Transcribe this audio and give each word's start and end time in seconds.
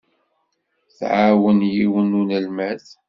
Tɛawen 0.97 1.59
yiwen 1.73 2.07
n 2.11 2.17
unelmad. 2.21 2.83